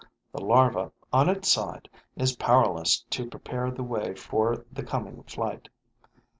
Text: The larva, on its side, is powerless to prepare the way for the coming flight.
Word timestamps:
The 0.31 0.41
larva, 0.41 0.91
on 1.13 1.29
its 1.29 1.47
side, 1.47 1.87
is 2.15 2.35
powerless 2.35 3.01
to 3.11 3.29
prepare 3.29 3.69
the 3.69 3.83
way 3.83 4.15
for 4.15 4.65
the 4.73 4.81
coming 4.81 5.21
flight. 5.21 5.69